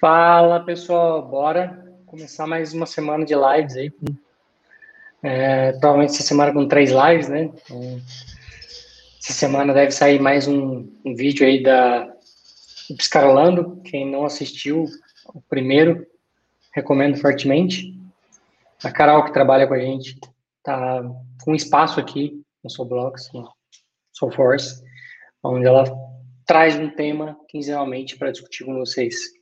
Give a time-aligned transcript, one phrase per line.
[0.00, 3.92] Fala pessoal, bora começar mais uma semana de lives aí.
[5.22, 7.42] É, provavelmente essa semana com três lives, né?
[7.42, 8.00] Então,
[9.18, 12.04] essa semana deve sair mais um, um vídeo aí da
[12.88, 13.82] do Piscarolando.
[13.84, 14.86] Quem não assistiu
[15.34, 16.06] o primeiro,
[16.72, 17.94] recomendo fortemente.
[18.82, 20.18] A Carol, que trabalha com a gente,
[20.62, 21.02] tá
[21.44, 23.52] com espaço aqui no Soblox, no
[24.14, 24.82] Soulforce,
[25.42, 25.84] onde ela
[26.46, 29.38] traz um tema quinzenalmente para discutir com vocês.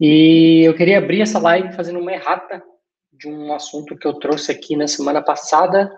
[0.00, 2.62] E eu queria abrir essa live fazendo uma errata
[3.12, 5.90] de um assunto que eu trouxe aqui na semana passada,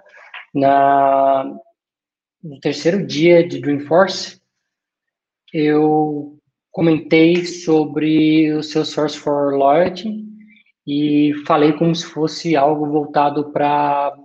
[0.54, 1.44] na,
[2.42, 4.40] no terceiro dia de Dreamforce.
[5.52, 6.38] Eu
[6.70, 10.24] comentei sobre o seu Source for Loyalty
[10.86, 14.16] e falei como se fosse algo voltado para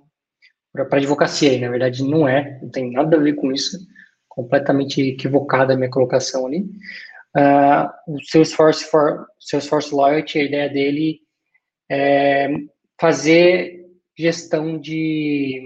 [0.71, 3.77] para advocacia, e na verdade não é, não tem nada a ver com isso,
[4.27, 6.65] completamente equivocada a minha colocação ali.
[7.35, 11.19] Uh, o Salesforce, for, Salesforce Loyalty, a ideia dele
[11.91, 12.47] é
[12.99, 13.85] fazer
[14.17, 15.61] gestão de,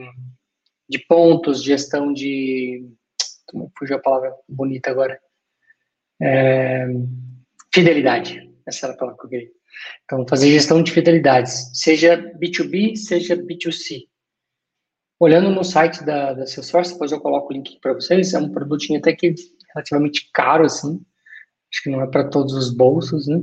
[0.89, 2.89] de pontos, gestão de.
[3.77, 5.19] Fugiu a palavra bonita agora?
[6.21, 6.87] É,
[7.73, 8.49] fidelidade.
[8.65, 9.51] Essa era a palavra que eu queria.
[10.03, 14.07] Então, fazer gestão de fidelidades, seja B2B, seja B2C.
[15.19, 18.51] Olhando no site da, da Salesforce, depois eu coloco o link para vocês, é um
[18.51, 19.33] produtinho até que
[19.73, 21.01] relativamente caro, assim,
[21.71, 23.41] acho que não é para todos os bolsos, né?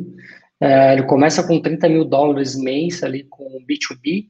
[0.60, 4.28] É, ele começa com 30 mil dólares mês ali com B2B,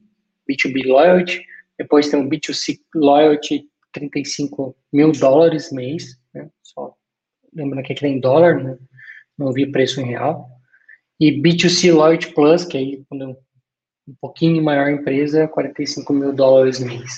[0.49, 1.43] B2B Loyalty,
[1.77, 6.49] depois tem o B2C Loyalty, 35 mil dólares mês, né?
[6.61, 6.93] Só
[7.53, 8.77] lembrando que aqui tem dólar, né?
[9.37, 10.49] não vi preço em real.
[11.19, 16.79] E B2C Loyalty Plus, que aí quando é um pouquinho maior empresa, 45 mil dólares
[16.79, 17.11] mês.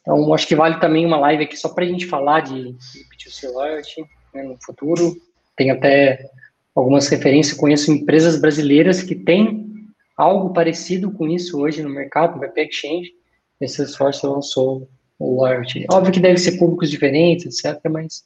[0.00, 3.08] Então, acho que vale também uma live aqui só para a gente falar de, de
[3.08, 5.14] B2C Loyalty né, no futuro,
[5.62, 6.28] tem até
[6.74, 12.40] algumas referências, conheço empresas brasileiras que têm algo parecido com isso hoje no mercado, no
[12.40, 13.12] BP Exchange,
[13.60, 14.88] esse esforço lançou
[15.18, 15.86] o Loyalty.
[15.90, 18.24] Óbvio que deve ser públicos diferentes, etc., mas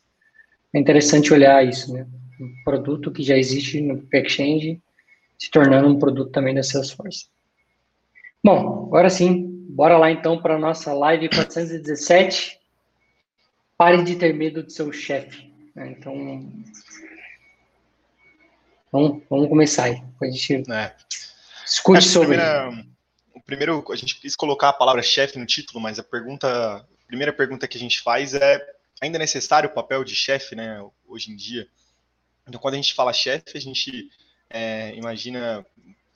[0.72, 2.06] é interessante olhar isso, né?
[2.40, 4.82] Um produto que já existe no BP Exchange
[5.38, 7.26] se tornando um produto também da Salesforce.
[8.42, 12.58] Bom, agora sim, bora lá então para a nossa live 417.
[13.76, 15.52] Pare de ter medo do seu chefe.
[15.74, 15.94] Né?
[15.98, 16.50] Então,
[18.96, 20.02] Vamos, vamos começar aí.
[20.22, 20.96] A gente é.
[21.66, 22.38] escute sobre.
[22.38, 22.86] Primeira,
[23.34, 27.06] o primeiro, a gente quis colocar a palavra chefe no título, mas a pergunta, a
[27.06, 28.66] primeira pergunta que a gente faz é:
[28.98, 31.68] ainda é necessário o papel de chefe, né, hoje em dia?
[32.48, 34.08] Então, quando a gente fala chefe, a gente
[34.48, 35.66] é, imagina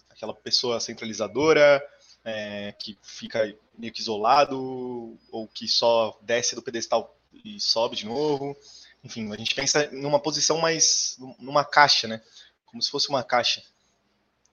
[0.08, 1.86] aquela pessoa centralizadora,
[2.24, 7.14] é, que fica meio que isolado, ou que só desce do pedestal
[7.44, 8.56] e sobe de novo.
[9.04, 12.22] Enfim, a gente pensa numa posição mais numa caixa, né?
[12.70, 13.62] Como se fosse uma caixa.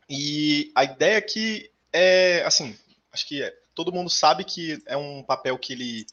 [0.10, 2.78] E a ideia aqui é, assim,
[3.12, 6.08] acho que é, todo mundo sabe que é um papel que ele,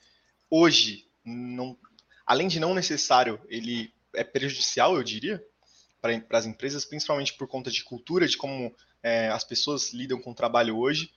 [0.50, 1.76] hoje, não,
[2.26, 5.44] além de não necessário, ele é prejudicial, eu diria,
[6.00, 10.32] para as empresas, principalmente por conta de cultura, de como é, as pessoas lidam com
[10.32, 11.10] o trabalho hoje.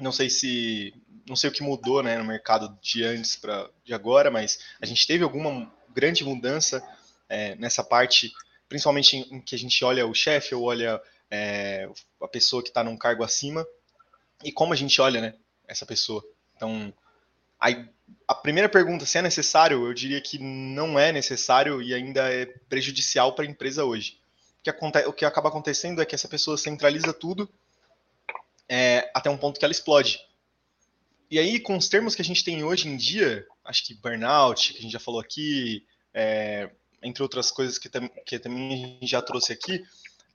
[0.00, 0.94] Não sei se,
[1.26, 4.86] não sei o que mudou né, no mercado de antes para de agora, mas a
[4.86, 6.82] gente teve alguma grande mudança
[7.28, 8.32] é, nessa parte
[8.72, 10.98] principalmente em, que a gente olha o chefe ou olha
[11.30, 11.86] é,
[12.22, 13.66] a pessoa que está num cargo acima
[14.42, 15.34] e como a gente olha né,
[15.68, 16.24] essa pessoa.
[16.56, 16.90] Então,
[17.60, 17.68] a,
[18.26, 22.46] a primeira pergunta, se é necessário, eu diria que não é necessário e ainda é
[22.46, 24.18] prejudicial para a empresa hoje.
[24.60, 24.70] O que,
[25.06, 27.46] o que acaba acontecendo é que essa pessoa centraliza tudo
[28.66, 30.18] é, até um ponto que ela explode.
[31.30, 34.72] E aí, com os termos que a gente tem hoje em dia, acho que burnout,
[34.72, 35.84] que a gente já falou aqui,
[36.14, 36.70] é,
[37.02, 39.84] entre outras coisas que, tam, que também a gente já trouxe aqui,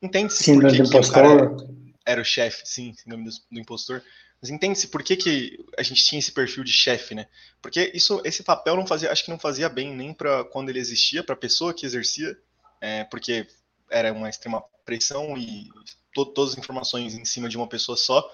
[0.02, 1.58] entende-se por que, que o cara
[2.06, 4.02] era o chefe, sim, síndrome do, do impostor.
[4.42, 7.28] Mas entende-se por que, que a gente tinha esse perfil de chefe, né?
[7.62, 10.80] Porque isso, esse papel não fazia, acho que não fazia bem nem para quando ele
[10.80, 12.38] existia, para a pessoa que exercia,
[12.80, 13.48] é, porque
[13.90, 15.70] era uma extrema pressão e
[16.14, 18.32] to, todas as informações em cima de uma pessoa só,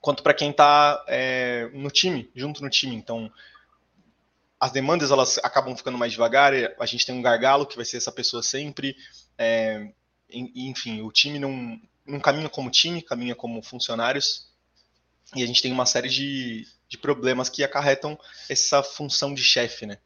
[0.00, 2.96] quanto para quem está é, no time, junto no time.
[2.96, 3.30] Então,
[4.60, 7.98] as demandas elas acabam ficando mais devagar, a gente tem um gargalo que vai ser
[7.98, 8.96] essa pessoa sempre,
[9.38, 9.90] é,
[10.30, 14.50] enfim, o time não, não caminha como time, caminha como funcionários,
[15.34, 18.18] e a gente tem uma série de, de problemas que acarretam
[18.48, 19.98] essa função de chefe, né?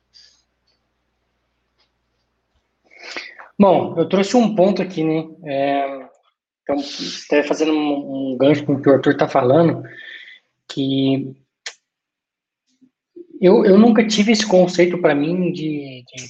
[3.59, 5.29] Bom, eu trouxe um ponto aqui, né?
[5.45, 6.09] É,
[6.63, 6.77] então,
[7.27, 9.83] até fazendo um, um gancho com o que o Arthur está falando,
[10.67, 11.37] que
[13.41, 16.27] eu, eu nunca tive esse conceito para mim de, de,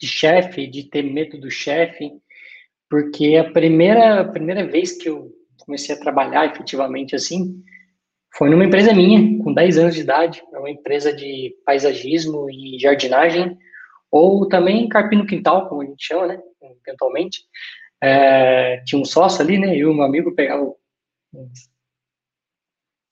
[0.00, 2.12] de chefe, de ter medo do chefe,
[2.88, 7.62] porque a primeira, a primeira vez que eu comecei a trabalhar efetivamente assim,
[8.36, 12.78] foi numa empresa minha, com 10 anos de idade, é uma empresa de paisagismo e
[12.78, 13.58] jardinagem,
[14.10, 16.40] ou também carpir quintal, como a gente chama, né,
[16.86, 17.40] eventualmente.
[18.02, 20.74] É, tinha um sócio ali, né, eu e um amigo pegavam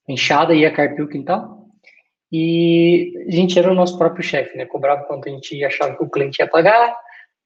[0.08, 1.57] enxada e ia carpir o quintal,
[2.30, 6.02] e a gente era o nosso próprio chefe, né, cobrava quanto a gente achava que
[6.02, 6.94] o cliente ia pagar,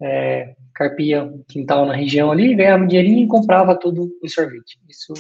[0.01, 4.79] é, carpia quintal na região ali, ganhava um dinheirinho e comprava tudo em sorvete.
[4.89, 5.13] Isso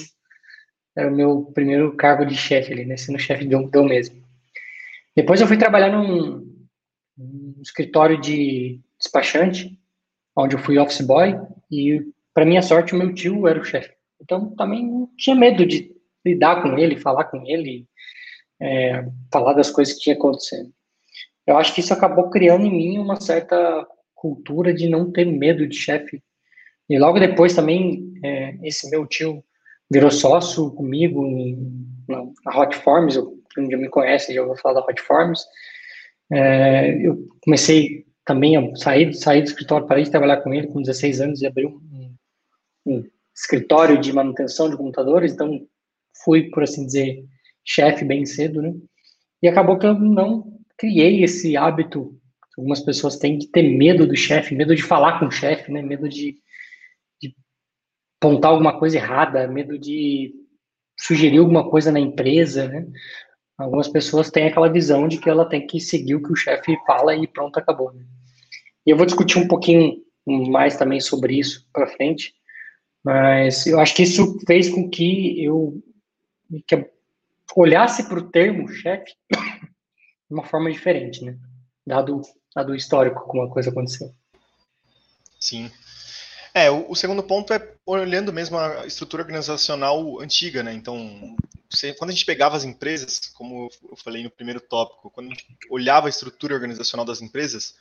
[0.96, 2.96] era o meu primeiro cargo de chefe ali, né?
[2.96, 4.22] Sendo chefe de um mesmo.
[5.14, 6.46] Depois eu fui trabalhar num,
[7.16, 9.78] num escritório de despachante,
[10.36, 11.38] onde eu fui office boy,
[11.70, 12.02] e
[12.34, 13.92] para minha sorte o meu tio era o chefe.
[14.20, 15.92] Então também não tinha medo de
[16.24, 17.86] lidar com ele, falar com ele,
[18.62, 20.72] é, falar das coisas que tinha acontecendo.
[21.44, 25.66] Eu acho que isso acabou criando em mim uma certa cultura de não ter medo
[25.66, 26.22] de chefe.
[26.88, 29.44] E logo depois também, é, esse meu tio
[29.90, 32.22] virou sócio comigo em, na,
[32.56, 33.18] Hot Forms,
[33.52, 35.44] quem já me conhece já vou falar da Hot Forms.
[36.30, 40.80] É, eu comecei também a sair, sair do escritório, parei de trabalhar com ele com
[40.80, 42.14] 16 anos e abri um,
[42.86, 43.04] um
[43.34, 45.66] escritório de manutenção de computadores, então
[46.24, 47.24] fui, por assim dizer,
[47.64, 48.72] chefe bem cedo, né?
[49.42, 52.18] E acabou que eu não criei esse hábito.
[52.56, 55.82] Algumas pessoas têm de ter medo do chefe, medo de falar com o chefe, né?
[55.82, 56.36] Medo de
[58.20, 60.32] apontar alguma coisa errada, medo de
[60.98, 62.86] sugerir alguma coisa na empresa, né?
[63.58, 66.76] Algumas pessoas têm aquela visão de que ela tem que seguir o que o chefe
[66.86, 67.92] fala e pronto, acabou.
[67.92, 68.04] Né?
[68.86, 72.32] E eu vou discutir um pouquinho mais também sobre isso para frente,
[73.04, 75.82] mas eu acho que isso fez com que eu,
[76.66, 76.74] que
[77.56, 81.38] olhasse para o termo chefe de uma forma diferente, né?
[81.86, 82.22] Dado,
[82.54, 84.14] dado o histórico como a coisa aconteceu.
[85.40, 85.70] Sim,
[86.54, 90.72] é, o, o, segundo ponto é olhando mesmo a estrutura organizacional antiga, né?
[90.74, 91.34] Então,
[91.70, 95.30] você, quando a gente pegava as empresas, como eu falei no primeiro tópico, quando a
[95.30, 97.74] gente olhava a estrutura organizacional das empresas,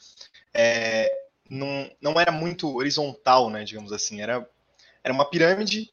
[0.53, 1.12] é,
[1.50, 3.65] não, não era muito horizontal, né?
[3.65, 4.47] Digamos assim, era,
[5.03, 5.89] era uma pirâmide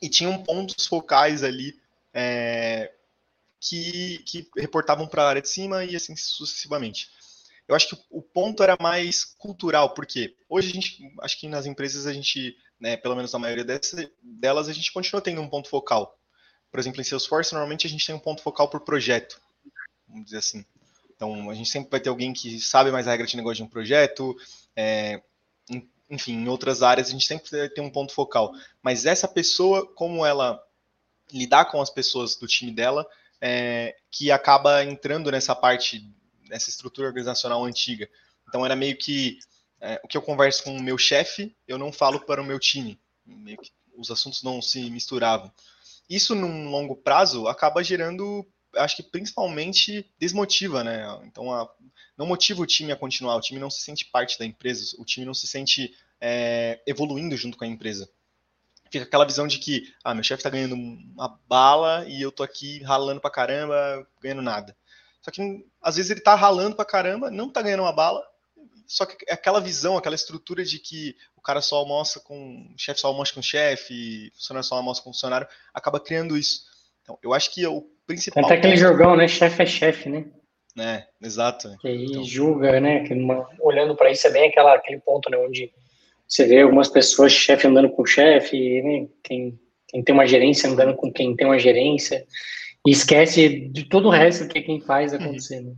[0.00, 1.74] e tinham pontos focais ali
[2.12, 2.92] é,
[3.60, 7.08] que, que reportavam para a área de cima e assim sucessivamente
[7.70, 11.66] eu acho que o ponto era mais cultural, porque hoje a gente, acho que nas
[11.66, 13.64] empresas a gente, né, pelo menos na maioria
[14.20, 16.18] delas, a gente continua tendo um ponto focal.
[16.68, 19.40] Por exemplo, em Salesforce, normalmente a gente tem um ponto focal por projeto,
[20.08, 20.64] vamos dizer assim.
[21.14, 23.62] Então, a gente sempre vai ter alguém que sabe mais a regra de negócio de
[23.62, 24.36] um projeto,
[24.74, 25.22] é,
[26.10, 28.52] enfim, em outras áreas a gente sempre tem um ponto focal.
[28.82, 30.60] Mas essa pessoa, como ela
[31.32, 33.06] lidar com as pessoas do time dela,
[33.40, 36.04] é, que acaba entrando nessa parte
[36.50, 38.08] essa estrutura organizacional antiga.
[38.48, 39.38] Então era meio que
[39.80, 42.58] é, o que eu converso com o meu chefe, eu não falo para o meu
[42.58, 43.00] time.
[43.96, 45.50] os assuntos não se misturavam.
[46.08, 51.04] Isso, num longo prazo, acaba gerando, acho que principalmente desmotiva, né?
[51.24, 51.70] Então, a,
[52.18, 55.04] não motiva o time a continuar, o time não se sente parte da empresa, o
[55.04, 58.10] time não se sente é, evoluindo junto com a empresa.
[58.90, 62.42] Fica aquela visão de que, ah, meu chefe está ganhando uma bala e eu tô
[62.42, 64.76] aqui ralando pra caramba, ganhando nada.
[65.22, 68.22] Só que às vezes ele tá ralando pra caramba, não tá ganhando uma bala.
[68.86, 72.66] Só que aquela visão, aquela estrutura de que o cara só almoça com.
[72.74, 76.36] O chefe só almoça com o chefe, funcionário só almoça com o funcionário, acaba criando
[76.36, 76.64] isso.
[77.02, 78.44] Então, eu acho que o principal.
[78.44, 79.28] Até aquele jogão, né?
[79.28, 80.26] Chefe é chefe, né?
[80.78, 81.76] É, exato.
[81.78, 82.24] Que aí então...
[82.24, 83.04] julga, né?
[83.04, 83.14] Que
[83.60, 85.36] olhando para isso é bem aquela, aquele ponto, né?
[85.38, 85.72] Onde
[86.30, 89.08] você vê algumas pessoas, chefe andando com chefe, né?
[89.22, 89.58] Quem,
[89.88, 92.24] quem tem uma gerência andando com quem tem uma gerência.
[92.86, 95.18] E esquece de todo o resto que quem faz uhum.
[95.18, 95.60] acontecer.
[95.60, 95.74] Né?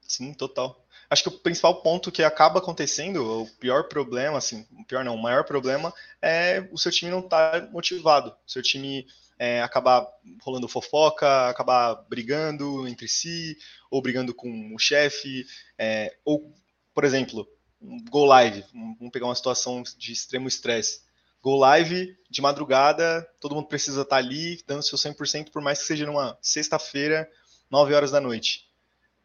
[0.00, 0.86] Sim, total.
[1.10, 5.16] Acho que o principal ponto que acaba acontecendo, o pior problema, assim, o pior não,
[5.16, 8.30] o maior problema é o seu time não estar tá motivado.
[8.30, 9.06] O seu time
[9.38, 10.06] é, acabar
[10.40, 13.56] rolando fofoca, acabar brigando entre si,
[13.90, 15.44] ou brigando com o chefe,
[15.76, 16.54] é, ou,
[16.94, 17.46] por exemplo,
[17.80, 21.06] um go live, vamos pegar uma situação de extremo estresse
[21.46, 25.84] Go live de madrugada, todo mundo precisa estar ali, dando seu 100%, por mais que
[25.84, 27.30] seja numa sexta-feira,
[27.70, 28.68] 9 horas da noite.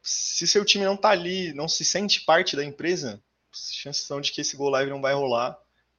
[0.03, 3.19] Se seu time não está ali, não se sente parte da empresa,
[3.51, 5.57] chances são de que esse Go live não vai rolar,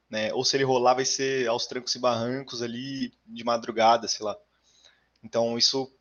[0.09, 0.33] né?
[0.33, 4.39] Ou se ele rolar, vai ser aos trancos e barrancos ali de madrugada, sei lá.
[5.25, 5.93] Então, isso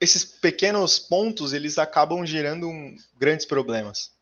[0.00, 4.12] esses pequenos pontos eles acabam gerando um, grandes problemas.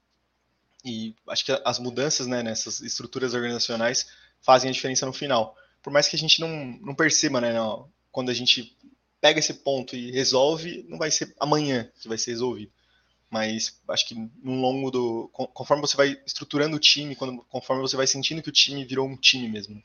[0.88, 4.08] E acho que as mudanças né, nessas estruturas organizacionais
[4.40, 5.54] fazem a diferença no final.
[5.82, 6.48] Por mais que a gente não,
[6.80, 7.52] não perceba, né?
[7.52, 8.74] Não, quando a gente
[9.20, 12.72] pega esse ponto e resolve, não vai ser amanhã que vai ser resolvido.
[13.30, 15.30] mas acho que no longo do.
[15.52, 19.06] Conforme você vai estruturando o time, quando, conforme você vai sentindo que o time virou
[19.06, 19.82] um time mesmo.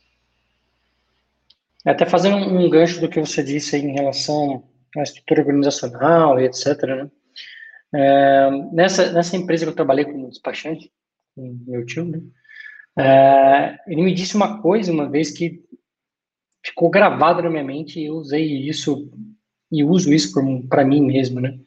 [1.86, 4.64] Até fazendo um gancho do que você disse em relação
[4.96, 6.82] à estrutura organizacional e etc.
[6.84, 7.12] Né?
[7.94, 10.92] É, nessa, nessa empresa que eu trabalhei como despachante,
[11.36, 12.22] com meu tio, né?
[12.98, 15.64] É, ele me disse uma coisa uma vez que
[16.64, 19.12] ficou gravado na minha mente e eu usei isso
[19.72, 20.32] e uso isso
[20.70, 21.60] para mim mesmo, né?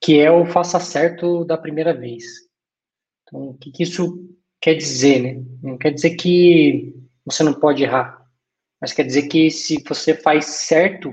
[0.00, 2.24] Que é o faça certo da primeira vez.
[3.22, 4.28] Então, o que, que isso
[4.60, 5.44] quer dizer, né?
[5.62, 6.94] Não quer dizer que
[7.24, 8.24] você não pode errar,
[8.80, 11.12] mas quer dizer que se você faz certo,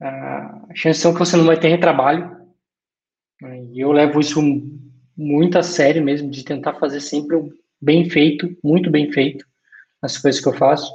[0.00, 2.37] a chance são que você não vai ter retrabalho.
[3.78, 4.42] E eu levo isso
[5.16, 7.48] muito a sério mesmo, de tentar fazer sempre o
[7.80, 9.46] bem feito, muito bem feito,
[10.02, 10.92] as coisas que eu faço,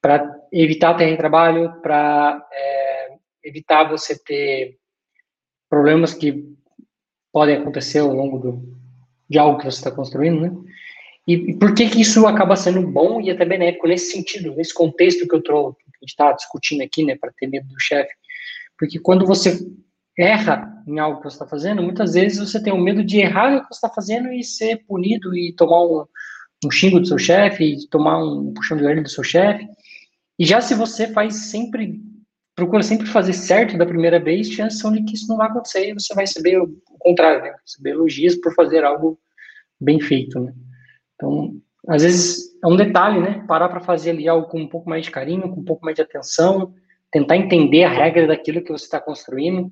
[0.00, 4.78] para evitar ter retrabalho, para é, evitar você ter
[5.68, 6.54] problemas que
[7.32, 8.78] podem acontecer ao longo do,
[9.28, 10.52] de algo que você está construindo, né?
[11.26, 14.72] E, e, por que que isso acaba sendo bom e até benéfico nesse sentido, nesse
[14.72, 17.80] contexto que eu trouxe, que a gente está discutindo aqui, né, para ter medo do
[17.80, 18.12] chefe?
[18.78, 19.66] Porque quando você
[20.16, 23.50] erra em algo que você está fazendo, muitas vezes você tem o medo de errar
[23.50, 26.04] no que você está fazendo e ser punido e tomar um,
[26.64, 29.66] um xingo do seu chefe, tomar um puxão de orelha do seu chefe.
[30.38, 32.00] E já se você faz sempre,
[32.54, 35.90] procura sempre fazer certo da primeira vez, chances são de que isso não vai acontecer
[35.90, 37.54] e você vai receber o contrário, né?
[37.64, 39.18] receber elogios por fazer algo
[39.80, 40.52] bem feito, né?
[41.14, 41.56] Então,
[41.88, 43.44] às vezes é um detalhe, né?
[43.46, 45.94] Parar para fazer ali algo com um pouco mais de carinho, com um pouco mais
[45.94, 46.74] de atenção,
[47.12, 49.70] tentar entender a regra daquilo que você está construindo,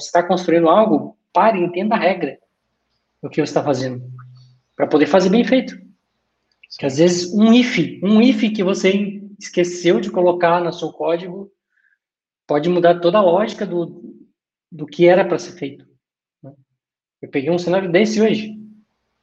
[0.00, 2.38] você está construindo algo, pare, entenda a regra
[3.22, 4.02] do que você está fazendo,
[4.74, 5.76] para poder fazer bem feito.
[6.78, 11.50] Que às vezes um if, um if que você esqueceu de colocar no seu código,
[12.46, 14.24] pode mudar toda a lógica do,
[14.70, 15.86] do que era para ser feito.
[16.42, 16.52] Né?
[17.22, 18.58] Eu peguei um cenário desse hoje,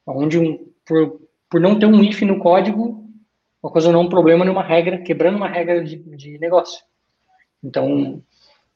[0.06, 3.08] onde um, por, por não ter um if no código,
[3.62, 6.84] ocasionou um problema numa regra, quebrando uma regra de, de negócio.
[7.63, 8.22] Então,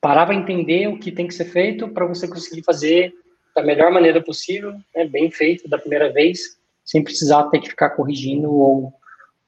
[0.02, 3.14] parar para entender o que tem que ser feito para você conseguir fazer
[3.56, 7.92] da melhor maneira possível, né, bem feito da primeira vez, sem precisar ter que ficar
[7.92, 8.94] corrigindo ou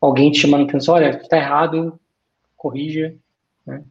[0.02, 2.00] alguém te chamando atenção, olha, está errado,
[2.58, 3.16] corrija,
[3.66, 3.84] né?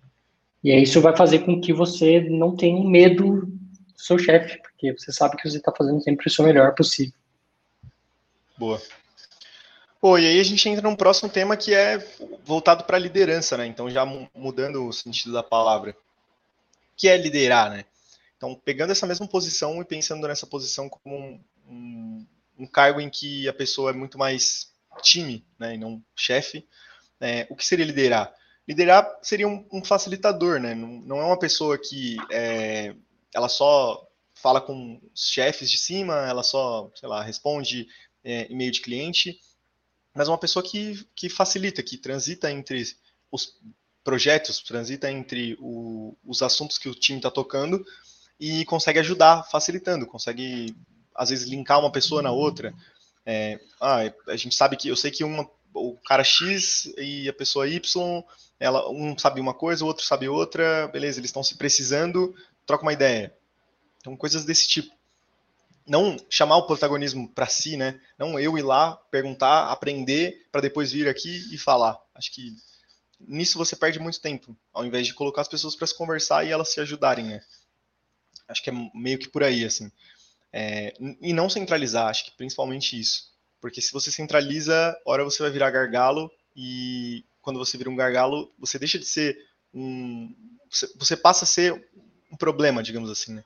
[0.62, 3.58] E aí isso vai fazer com que você não tenha medo do
[3.96, 7.14] seu chefe, porque você sabe que você está fazendo sempre o seu melhor possível.
[8.56, 8.82] Boa.
[10.00, 12.04] Pô, e aí a gente entra num próximo tema que é
[12.44, 13.66] voltado para a liderança, né?
[13.66, 15.96] Então, já mudando o sentido da palavra
[16.98, 17.84] que é liderar, né?
[18.36, 22.26] Então, pegando essa mesma posição e pensando nessa posição como um, um,
[22.58, 26.66] um cargo em que a pessoa é muito mais time, né, e não chefe,
[27.20, 28.34] é, o que seria liderar?
[28.66, 30.74] Liderar seria um, um facilitador, né?
[30.74, 32.94] Não, não, é uma pessoa que é,
[33.34, 37.88] ela só fala com os chefes de cima, ela só, sei lá, responde
[38.22, 39.40] é, e-mail de cliente,
[40.14, 42.84] mas uma pessoa que, que facilita, que transita entre
[43.30, 43.58] os
[44.08, 47.84] projetos, transita entre o, os assuntos que o time está tocando
[48.40, 50.74] e consegue ajudar, facilitando, consegue
[51.14, 52.72] às vezes linkar uma pessoa na outra.
[53.26, 57.34] É, ah, a gente sabe que eu sei que uma, o cara X e a
[57.34, 58.24] pessoa Y,
[58.58, 62.34] ela um sabe uma coisa, o outro sabe outra, beleza, eles estão se precisando,
[62.64, 63.36] troca uma ideia.
[64.00, 64.96] Então coisas desse tipo.
[65.86, 68.00] Não chamar o protagonismo para si, né?
[68.18, 71.98] Não eu ir lá perguntar, aprender para depois vir aqui e falar.
[72.14, 72.56] Acho que
[73.20, 76.50] nisso você perde muito tempo, ao invés de colocar as pessoas para se conversar e
[76.50, 77.40] elas se ajudarem, né?
[78.46, 79.90] Acho que é meio que por aí, assim.
[80.52, 83.30] É, e não centralizar, acho que principalmente isso.
[83.60, 88.52] Porque se você centraliza, hora você vai virar gargalo e quando você vira um gargalo,
[88.58, 89.36] você deixa de ser
[89.74, 90.34] um.
[90.96, 91.88] Você passa a ser
[92.30, 93.44] um problema, digamos assim, né?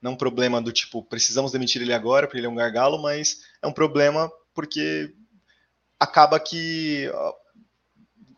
[0.00, 3.42] Não um problema do tipo, precisamos demitir ele agora porque ele é um gargalo, mas
[3.62, 5.14] é um problema porque
[5.98, 7.10] acaba que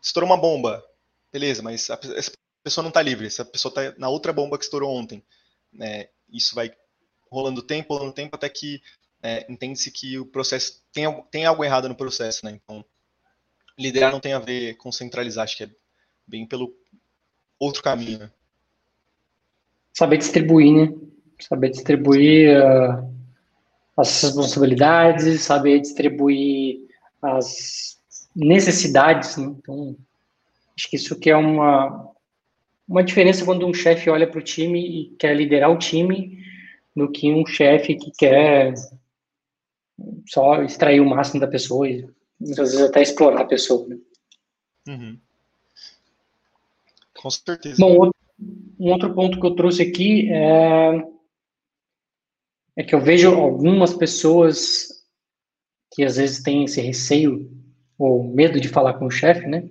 [0.01, 0.83] estourou uma bomba.
[1.31, 2.31] Beleza, mas a, essa
[2.63, 5.23] pessoa não está livre, essa pessoa está na outra bomba que estourou ontem.
[5.79, 6.71] É, isso vai
[7.29, 8.81] rolando tempo, rolando tempo, até que
[9.21, 12.51] é, entende-se que o processo tem, tem algo errado no processo, né?
[12.51, 12.83] Então,
[13.77, 15.69] liderar não tem a ver com centralizar, acho que é
[16.25, 16.73] bem pelo
[17.59, 18.19] outro caminho.
[18.19, 18.31] Né?
[19.93, 20.95] Saber distribuir, né?
[21.39, 23.13] Saber distribuir uh,
[23.95, 26.87] as responsabilidades, saber distribuir
[27.21, 27.96] as
[28.37, 29.35] necessidades.
[29.37, 29.55] Né?
[29.57, 29.97] Então,
[30.77, 32.11] acho que isso que é uma,
[32.87, 36.37] uma diferença quando um chefe olha para o time e quer liderar o time,
[36.95, 38.73] do que um chefe que quer
[40.27, 42.07] só extrair o máximo da pessoa e
[42.39, 43.87] muitas vezes até explorar a pessoa.
[43.87, 43.97] Né?
[44.87, 45.19] Uhum.
[47.19, 47.75] Com certeza.
[47.79, 48.11] Bom,
[48.79, 51.03] um outro ponto que eu trouxe aqui é
[52.77, 55.03] é que eu vejo algumas pessoas
[55.91, 57.51] que às vezes têm esse receio
[57.97, 59.67] ou medo de falar com o chefe, né?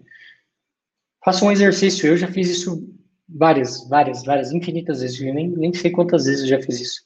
[1.25, 2.07] Faça um exercício.
[2.07, 2.89] Eu já fiz isso
[3.29, 5.21] várias, várias, várias, infinitas vezes.
[5.21, 7.03] Eu nem, nem sei quantas vezes eu já fiz isso.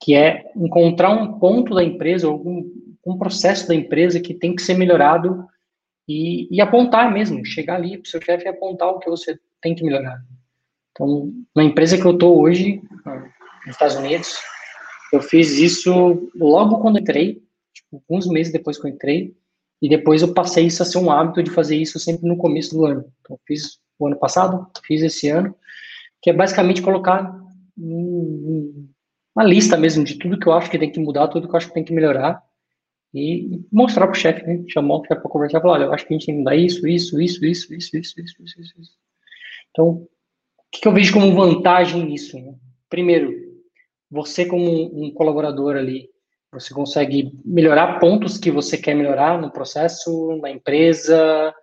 [0.00, 2.64] Que é encontrar um ponto da empresa, algum
[3.06, 5.46] um processo da empresa que tem que ser melhorado
[6.06, 9.38] e, e apontar mesmo, chegar ali para o seu chefe e apontar o que você
[9.62, 10.22] tem que melhorar.
[10.92, 12.82] Então, na empresa que eu estou hoje,
[13.64, 14.36] nos Estados Unidos,
[15.12, 19.34] eu fiz isso logo quando entrei, tipo, alguns meses depois que eu entrei,
[19.80, 22.74] e depois eu passei isso a ser um hábito de fazer isso sempre no começo
[22.74, 23.04] do ano.
[23.20, 25.54] Então, fiz o ano passado, fiz esse ano,
[26.20, 27.36] que é basicamente colocar
[27.76, 31.56] uma lista mesmo de tudo que eu acho que tem que mudar, tudo que eu
[31.56, 32.42] acho que tem que melhorar,
[33.14, 34.64] e mostrar para o chefe, né?
[34.68, 36.56] chamar o chefe para conversar, falar, olha, eu acho que a gente tem que mudar
[36.56, 38.92] isso, isso, isso, isso, isso, isso, isso, isso, isso.
[39.70, 40.08] Então, o
[40.70, 42.38] que, que eu vejo como vantagem nisso?
[42.38, 42.54] Né?
[42.90, 43.32] Primeiro,
[44.10, 46.10] você como um colaborador ali,
[46.52, 51.54] você consegue melhorar pontos que você quer melhorar no processo, na empresa,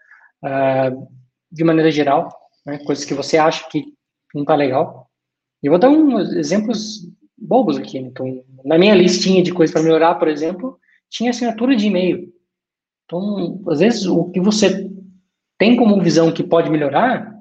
[0.44, 1.08] uh,
[1.51, 2.30] de maneira geral,
[2.65, 2.77] né?
[2.86, 3.86] coisas que você acha que
[4.34, 5.10] não está legal.
[5.63, 8.00] Eu vou dar uns exemplos bobos aqui.
[8.00, 8.10] Né?
[8.10, 12.32] Então, na minha listinha de coisas para melhorar, por exemplo, tinha assinatura de e-mail.
[13.06, 14.89] Então, às vezes, o que você
[15.58, 17.34] tem como visão que pode melhorar,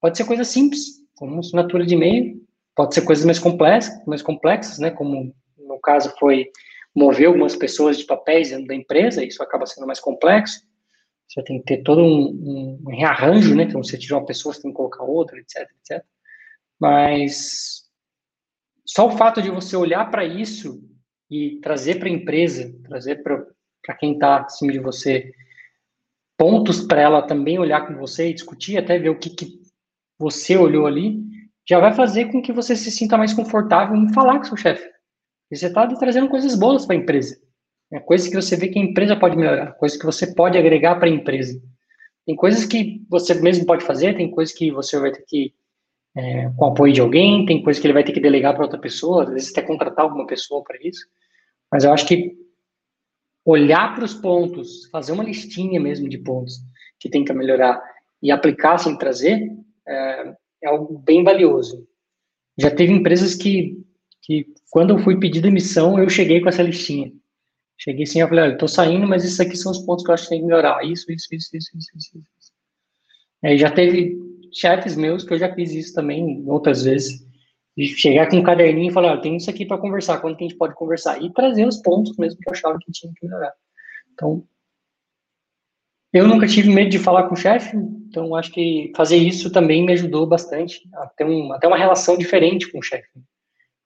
[0.00, 2.40] pode ser coisa simples, como assinatura de e-mail,
[2.74, 6.50] pode ser coisas mais complexas, mais complexas, né, como no caso foi
[6.96, 10.62] mover algumas pessoas de papéis dentro da empresa, isso acaba sendo mais complexo.
[11.28, 13.64] Você tem que ter todo um, um rearranjo, né?
[13.64, 16.02] Então, você tira uma pessoa, você tem que colocar outra, etc, etc.
[16.80, 17.82] Mas
[18.86, 20.80] só o fato de você olhar para isso
[21.30, 25.32] e trazer para a empresa, trazer para quem está acima de você,
[26.38, 29.60] pontos para ela também olhar com você e discutir, até ver o que, que
[30.18, 31.20] você olhou ali,
[31.68, 34.95] já vai fazer com que você se sinta mais confortável em falar com seu chefe.
[35.50, 37.40] E você está trazendo coisas boas para a empresa.
[37.92, 40.96] É coisas que você vê que a empresa pode melhorar, coisas que você pode agregar
[40.96, 41.60] para a empresa.
[42.24, 45.54] Tem coisas que você mesmo pode fazer, tem coisas que você vai ter que
[46.16, 48.80] é, com apoio de alguém, tem coisa que ele vai ter que delegar para outra
[48.80, 51.06] pessoa, às vezes até contratar alguma pessoa para isso.
[51.70, 52.34] Mas eu acho que
[53.44, 56.54] olhar para os pontos, fazer uma listinha mesmo de pontos
[56.98, 57.80] que tem que melhorar
[58.20, 59.48] e aplicar sem trazer
[59.86, 61.86] é, é algo bem valioso.
[62.58, 63.84] Já teve empresas que,
[64.22, 67.12] que, quando eu fui pedir demissão, eu cheguei com essa listinha.
[67.78, 70.14] Cheguei assim, eu falei, olha, estou saindo, mas esses aqui são os pontos que eu
[70.14, 70.82] acho que tem que melhorar.
[70.84, 72.18] Isso, isso, isso, isso, isso, isso.
[72.38, 72.52] isso.
[73.42, 74.16] É, já teve
[74.52, 77.24] chefes meus que eu já fiz isso também outras vezes.
[77.76, 80.44] De chegar com um caderninho e falar, ah, tem isso aqui para conversar, quando que
[80.44, 81.22] a gente pode conversar?
[81.22, 83.52] E trazer os pontos mesmo que eu achava que tinha que melhorar.
[84.14, 84.42] Então,
[86.10, 89.84] eu nunca tive medo de falar com o chefe, então acho que fazer isso também
[89.84, 93.06] me ajudou bastante a ter um, até uma relação diferente com o chefe.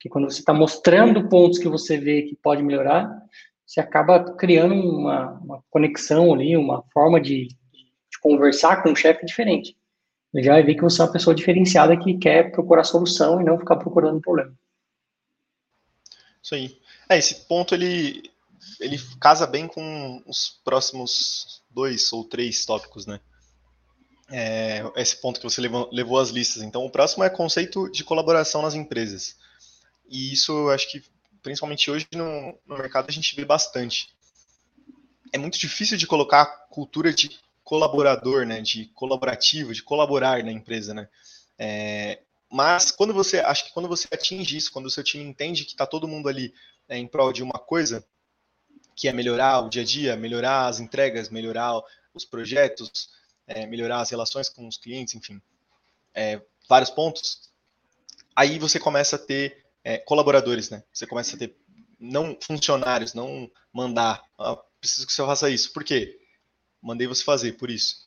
[0.00, 3.14] Porque quando você está mostrando pontos que você vê que pode melhorar,
[3.66, 9.26] você acaba criando uma, uma conexão ali, uma forma de, de conversar com o chefe
[9.26, 9.76] diferente
[10.32, 13.44] ele já vai ver que você é uma pessoa diferenciada que quer procurar solução e
[13.44, 14.54] não ficar procurando problema.
[16.42, 16.78] Isso aí.
[17.08, 18.30] É, esse ponto ele,
[18.78, 23.20] ele casa bem com os próximos dois ou três tópicos, né?
[24.32, 26.62] É, esse ponto que você levou, levou às listas.
[26.62, 29.36] Então, o próximo é conceito de colaboração nas empresas.
[30.10, 31.04] E isso, acho que,
[31.40, 34.12] principalmente hoje no, no mercado, a gente vê bastante.
[35.32, 40.92] É muito difícil de colocar cultura de colaborador, né, de colaborativo, de colaborar na empresa,
[40.92, 41.08] né.
[41.56, 42.20] É,
[42.50, 45.72] mas quando você, acho que quando você atinge isso, quando o seu time entende que
[45.72, 46.52] está todo mundo ali
[46.88, 48.04] é, em prol de uma coisa,
[48.96, 51.80] que é melhorar o dia a dia, melhorar as entregas, melhorar
[52.12, 53.10] os projetos,
[53.46, 55.40] é, melhorar as relações com os clientes, enfim,
[56.12, 57.50] é, vários pontos,
[58.34, 60.82] aí você começa a ter é, colaboradores, né?
[60.92, 61.56] Você começa a ter
[61.98, 65.72] não funcionários, não mandar, ah, preciso que você faça isso.
[65.72, 66.20] Por quê?
[66.82, 68.06] mandei você fazer, por isso.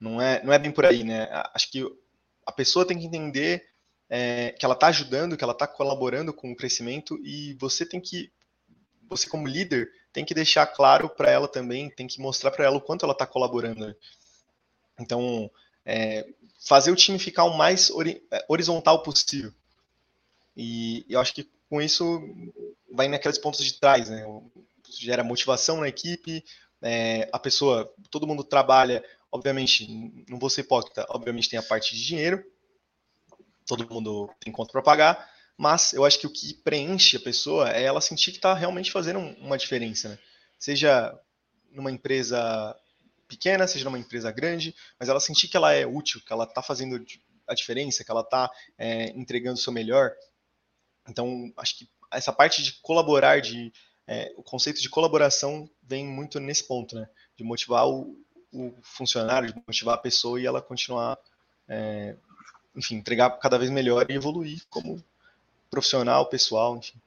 [0.00, 1.28] Não é, não é bem por aí, né?
[1.52, 1.84] Acho que
[2.46, 3.64] a pessoa tem que entender
[4.08, 8.00] é, que ela está ajudando, que ela está colaborando com o crescimento e você tem
[8.00, 8.32] que,
[9.08, 12.76] você como líder, tem que deixar claro para ela também, tem que mostrar para ela
[12.76, 13.86] o quanto ela está colaborando.
[13.86, 13.94] Né?
[14.98, 15.50] Então,
[15.84, 16.26] é,
[16.66, 17.90] fazer o time ficar o mais
[18.30, 19.52] é, horizontal possível.
[20.56, 22.20] E eu acho que com isso
[22.92, 24.24] vai naqueles pontos de trás, né?
[25.00, 26.44] Gera motivação na equipe,
[26.80, 29.88] é, a pessoa, todo mundo trabalha, obviamente,
[30.28, 32.44] não vou ser hipócrita, obviamente tem a parte de dinheiro,
[33.66, 37.70] todo mundo tem conta para pagar, mas eu acho que o que preenche a pessoa
[37.70, 40.18] é ela sentir que está realmente fazendo uma diferença, né?
[40.58, 41.18] Seja
[41.72, 42.76] numa empresa
[43.26, 46.62] pequena, seja numa empresa grande, mas ela sentir que ela é útil, que ela está
[46.62, 47.02] fazendo
[47.48, 50.12] a diferença, que ela está é, entregando o seu melhor.
[51.08, 53.72] Então, acho que essa parte de colaborar, de
[54.06, 57.08] é, o conceito de colaboração vem muito nesse ponto, né?
[57.36, 58.16] De motivar o,
[58.52, 61.18] o funcionário, de motivar a pessoa e ela continuar,
[61.68, 62.14] é,
[62.76, 65.02] enfim, entregar cada vez melhor e evoluir como
[65.70, 66.98] profissional, pessoal, enfim.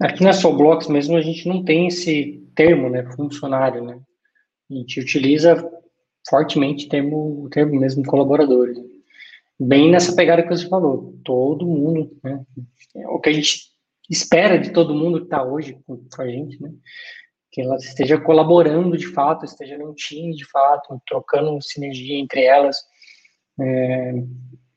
[0.00, 4.00] Aqui na Solblocks mesmo a gente não tem esse termo, né, funcionário, né?
[4.70, 5.70] A gente utiliza
[6.28, 8.78] fortemente o termo, termo mesmo colaboradores.
[9.64, 12.44] Bem nessa pegada que você falou, todo mundo, né?
[13.06, 13.70] O que a gente
[14.10, 16.72] espera de todo mundo que está hoje com, a gente, né?
[17.52, 22.76] Que ela esteja colaborando de fato, esteja num time de fato, trocando sinergia entre elas.
[23.60, 24.14] É,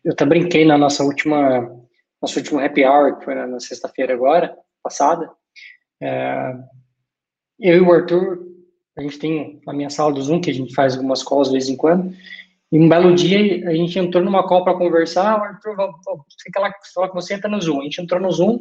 [0.03, 1.61] eu até brinquei na nossa última,
[2.21, 5.31] nosso último happy hour, que foi na, na sexta-feira agora, passada.
[5.99, 6.53] É,
[7.59, 8.37] eu e o Arthur,
[8.95, 11.53] a gente tem a minha sala do Zoom, que a gente faz algumas calls de
[11.53, 12.15] vez em quando,
[12.75, 16.73] e um belo dia a gente entrou numa call para conversar, Arthur, você que lá,
[17.13, 17.79] você entra no Zoom.
[17.79, 18.59] A gente entrou no Zoom,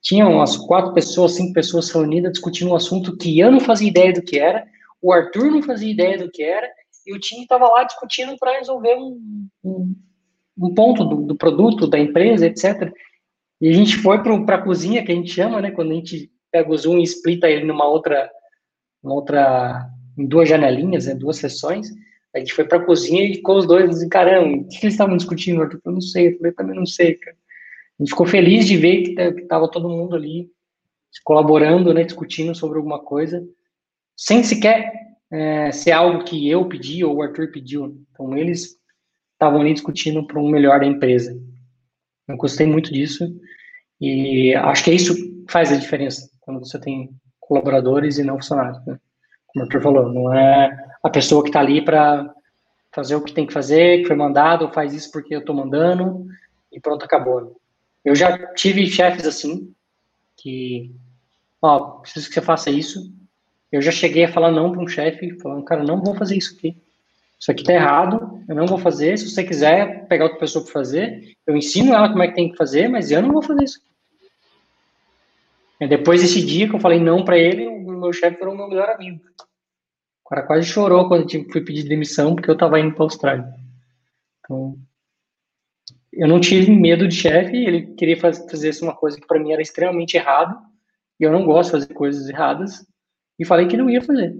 [0.00, 4.12] tinham umas quatro pessoas, cinco pessoas reunidas discutindo um assunto que eu não fazia ideia
[4.12, 4.64] do que era,
[5.02, 6.70] o Arthur não fazia ideia do que era,
[7.04, 9.96] e o time estava lá discutindo para resolver um, um,
[10.56, 12.92] um ponto do, do, produto, da empresa, etc.
[13.60, 16.30] E a gente foi para a cozinha, que a gente chama, né, quando a gente
[16.52, 18.30] pega o Zoom e explita ele numa outra,
[19.02, 21.88] uma outra, em duas janelinhas, né, duas sessões,
[22.38, 24.94] a gente foi para a cozinha e ficou os dois assim, caramba, o que eles
[24.94, 25.62] estavam discutindo?
[25.62, 27.36] Eu não sei, eu falei, também não sei, cara.
[27.98, 30.50] A gente ficou feliz de ver que estava todo mundo ali
[31.24, 33.44] colaborando, né, discutindo sobre alguma coisa,
[34.16, 34.92] sem sequer
[35.30, 37.98] é, ser algo que eu pedi ou o Arthur pediu.
[38.12, 38.78] Então, eles
[39.32, 41.40] estavam ali discutindo para um melhor da empresa.
[42.26, 43.24] Eu gostei muito disso
[44.00, 48.36] e acho que é isso que faz a diferença quando você tem colaboradores e não
[48.36, 48.84] funcionários.
[48.86, 48.98] Né?
[49.58, 52.32] Como o falou, não é a pessoa que está ali para
[52.92, 56.26] fazer o que tem que fazer, que foi mandado, faz isso porque eu estou mandando
[56.72, 57.60] e pronto, acabou.
[58.04, 59.72] Eu já tive chefes assim,
[60.36, 60.94] que,
[61.60, 63.12] ó, preciso que você faça isso.
[63.70, 66.54] Eu já cheguei a falar não para um chefe, falando, cara, não vou fazer isso
[66.56, 66.76] aqui.
[67.38, 69.16] Isso aqui tá errado, eu não vou fazer.
[69.18, 72.50] Se você quiser pegar outra pessoa para fazer, eu ensino ela como é que tem
[72.50, 73.80] que fazer, mas eu não vou fazer isso.
[75.80, 78.68] Depois desse dia que eu falei não para ele, o meu chefe foi o meu
[78.68, 79.20] melhor amigo.
[80.28, 83.06] O cara quase chorou quando eu fui pedir demissão porque eu estava indo para a
[83.06, 83.54] Austrália.
[84.44, 84.78] Então,
[86.12, 89.62] eu não tive medo de chefe, ele queria fazer uma coisa que para mim era
[89.62, 90.60] extremamente errado,
[91.18, 92.86] e eu não gosto de fazer coisas erradas,
[93.38, 94.38] e falei que não ia fazer.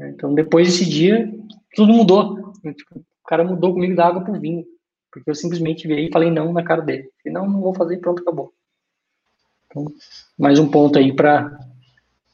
[0.00, 1.32] Então, depois desse dia,
[1.76, 2.52] tudo mudou.
[2.54, 4.64] Tipo, o cara mudou comigo da água pro vinho,
[5.12, 7.08] porque eu simplesmente virei e falei não na cara dele.
[7.22, 8.52] Falei, não, não vou fazer, pronto, acabou.
[9.66, 9.86] Então,
[10.36, 11.56] mais um ponto aí para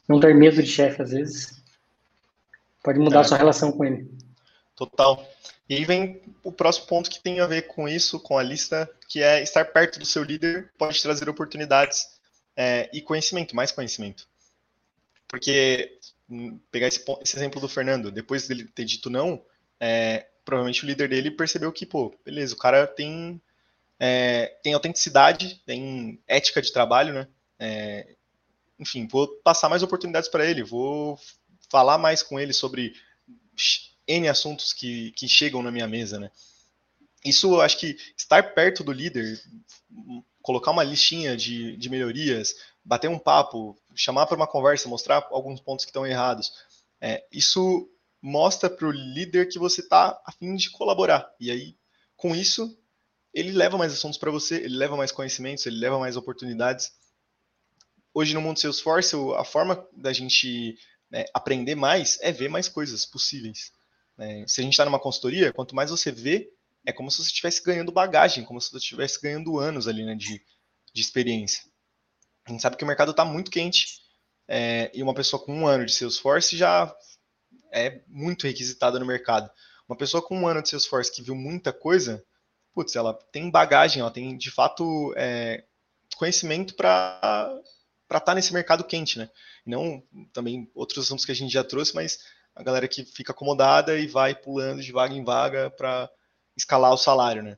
[0.08, 1.60] não ter medo de chefe, às vezes.
[2.82, 3.20] Pode mudar é.
[3.20, 4.10] a sua relação com ele.
[4.74, 5.26] Total.
[5.68, 8.90] E aí vem o próximo ponto que tem a ver com isso, com a lista,
[9.08, 12.08] que é estar perto do seu líder pode trazer oportunidades
[12.56, 14.26] é, e conhecimento, mais conhecimento.
[15.28, 19.44] Porque, hum, pegar esse, esse, exemplo do Fernando, depois dele ter dito não,
[19.78, 23.40] é, provavelmente o líder dele percebeu que, pô, beleza, o cara tem,
[23.98, 27.28] é, tem autenticidade, tem ética de trabalho, né?
[27.58, 28.16] É,
[28.78, 31.16] enfim, vou passar mais oportunidades para ele, vou
[31.70, 32.94] falar mais com ele sobre
[34.06, 36.30] N assuntos que, que chegam na minha mesa, né?
[37.24, 39.40] Isso, acho que estar perto do líder,
[40.42, 42.54] colocar uma listinha de, de melhorias,
[42.85, 46.50] bater um papo, chamar para uma conversa, mostrar alguns pontos que estão errados,
[47.00, 47.88] é, isso
[48.22, 51.30] mostra para o líder que você está a fim de colaborar.
[51.38, 51.76] E aí,
[52.16, 52.76] com isso,
[53.33, 56.92] ele leva mais assuntos para você, ele leva mais conhecimentos, ele leva mais oportunidades.
[58.12, 60.76] Hoje no mundo Salesforce, a forma da gente
[61.11, 63.73] né, aprender mais é ver mais coisas possíveis.
[64.18, 66.53] É, se a gente está numa consultoria, quanto mais você vê,
[66.85, 70.14] é como se você estivesse ganhando bagagem, como se você estivesse ganhando anos ali né,
[70.14, 70.42] de,
[70.92, 71.62] de experiência.
[72.44, 74.01] A gente sabe que o mercado está muito quente
[74.49, 76.94] é, e uma pessoa com um ano de Salesforce já
[77.73, 79.51] é muito requisitada no mercado.
[79.88, 82.25] Uma pessoa com um ano de Salesforce que viu muita coisa,
[82.75, 85.64] putz, ela tem bagagem, ela tem de fato é,
[86.16, 87.51] conhecimento para
[88.18, 89.31] estar tá nesse mercado quente, né?
[89.64, 92.18] Não também outros assuntos que a gente já trouxe, mas
[92.55, 96.11] a galera que fica acomodada e vai pulando de vaga em vaga para
[96.57, 97.57] escalar o salário, né?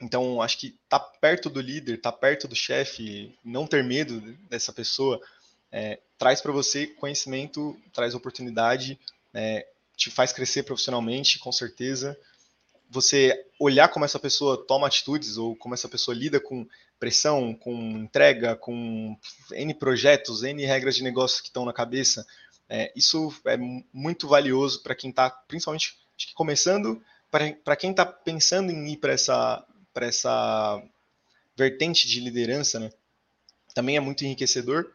[0.00, 4.72] Então, acho que tá perto do líder, tá perto do chefe, não ter medo dessa
[4.72, 5.20] pessoa,
[5.70, 8.98] é, traz para você conhecimento, traz oportunidade,
[9.34, 12.18] é, te faz crescer profissionalmente, com certeza.
[12.88, 16.66] Você olhar como essa pessoa toma atitudes ou como essa pessoa lida com
[17.00, 19.18] pressão, com entrega, com
[19.52, 22.26] N projetos, N regras de negócio que estão na cabeça,
[22.68, 23.56] é, isso é
[23.92, 25.98] muito valioso para quem está, principalmente,
[26.34, 27.02] começando,
[27.64, 30.80] para quem está pensando em ir para essa, essa
[31.56, 32.92] vertente de liderança, né?
[33.74, 34.92] também é muito enriquecedor.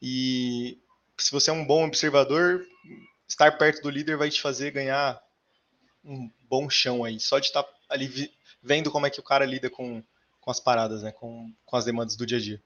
[0.00, 0.78] E
[1.16, 2.64] se você é um bom observador,
[3.26, 5.20] estar perto do líder vai te fazer ganhar
[6.04, 8.32] um bom chão aí, só de estar tá ali
[8.62, 10.02] vendo como é que o cara lida com,
[10.48, 12.58] com as paradas, né, com, com as demandas do dia a dia.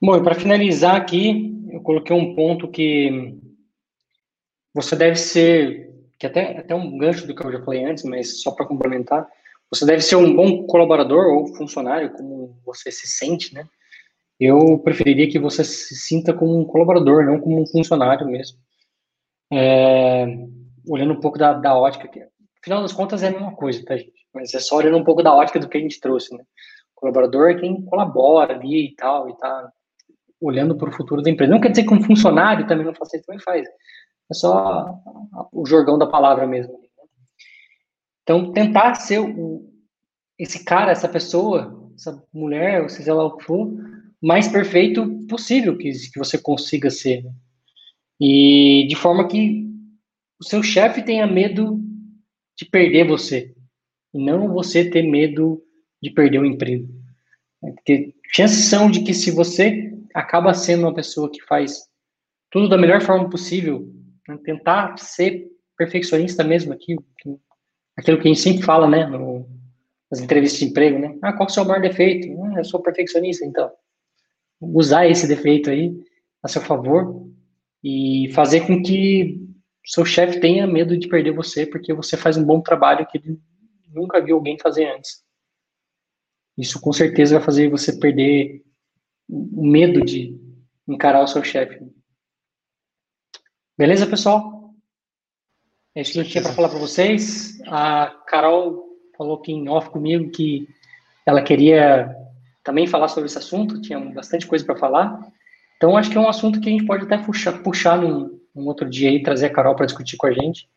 [0.00, 3.38] Bom, e para finalizar aqui, eu coloquei um ponto que
[4.72, 8.40] você deve ser, que até, até um gancho do que eu já falei antes, mas
[8.40, 9.28] só para complementar,
[9.70, 13.68] você deve ser um bom colaborador ou funcionário, como você se sente, né?
[14.40, 18.56] Eu preferiria que você se sinta como um colaborador, não como um funcionário mesmo.
[19.52, 20.24] É,
[20.88, 22.26] olhando um pouco da, da ótica, que,
[22.62, 24.11] afinal das contas é a mesma coisa, tá, gente?
[24.34, 26.42] Mas é só olhando um pouco da ótica do que a gente trouxe, né?
[26.96, 29.72] O colaborador é quem colabora ali e tal, e tá
[30.40, 31.52] olhando para o futuro da empresa.
[31.52, 33.66] Não quer dizer que um funcionário também não faça isso, também faz.
[34.30, 34.94] É só
[35.52, 36.72] o jorgão da palavra mesmo.
[36.72, 36.88] Né?
[38.22, 39.68] Então, tentar ser o,
[40.38, 43.72] esse cara, essa pessoa, essa mulher, ou seja lá o que for,
[44.20, 47.22] mais perfeito possível que, que você consiga ser.
[47.22, 47.32] Né?
[48.20, 49.66] E de forma que
[50.40, 51.80] o seu chefe tenha medo
[52.56, 53.54] de perder você.
[54.14, 55.62] E não você ter medo
[56.02, 56.88] de perder o emprego.
[57.60, 61.84] Porque chances são de que se você acaba sendo uma pessoa que faz
[62.50, 63.88] tudo da melhor forma possível,
[64.28, 64.38] né?
[64.44, 67.04] tentar ser perfeccionista mesmo, aquilo,
[67.96, 69.48] aquilo que a gente sempre fala, né, no,
[70.10, 72.28] nas entrevistas de emprego, né, ah, qual é o seu maior defeito?
[72.42, 73.70] Ah, eu sou perfeccionista, então.
[74.60, 75.96] Usar esse defeito aí
[76.42, 77.26] a seu favor
[77.82, 79.40] e fazer com que
[79.84, 83.40] seu chefe tenha medo de perder você, porque você faz um bom trabalho que ele
[83.92, 85.22] nunca viu alguém fazer antes.
[86.56, 88.62] Isso com certeza vai fazer você perder
[89.28, 90.38] o medo de
[90.86, 91.80] encarar o seu chefe.
[93.76, 94.74] Beleza, pessoal?
[95.94, 97.58] É isso que eu tinha para falar para vocês.
[97.66, 100.68] A Carol falou aqui em off comigo que
[101.24, 102.14] ela queria
[102.62, 105.18] também falar sobre esse assunto, tinha bastante coisa para falar.
[105.76, 108.66] Então, acho que é um assunto que a gente pode até puxar, puxar num, num
[108.66, 110.68] outro dia aí, trazer a Carol para discutir com a gente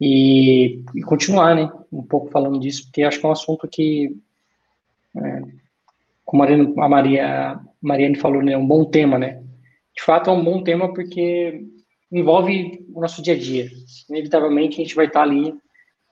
[0.00, 4.16] e, e, continuar, né, um pouco falando disso, porque acho que é um assunto que
[5.16, 5.42] é,
[6.24, 9.42] como a Maria, a Mariane falou, né, é um bom tema, né?
[9.96, 11.64] De fato, é um bom tema porque
[12.12, 13.70] envolve o nosso dia a dia.
[14.08, 15.54] Inevitavelmente, a gente vai estar ali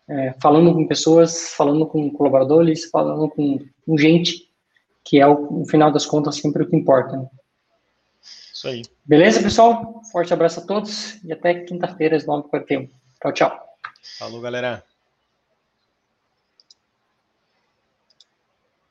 [0.09, 4.49] é, falando com pessoas, falando com colaboradores, falando com, com gente,
[5.05, 7.17] que é, o, no final das contas, sempre o que importa.
[7.17, 7.29] Né?
[8.53, 8.83] Isso aí.
[9.05, 10.01] Beleza, pessoal?
[10.11, 12.89] Forte abraço a todos e até quinta-feira, às 9h41.
[13.21, 13.76] Tchau, tchau.
[14.15, 14.85] Falou, galera.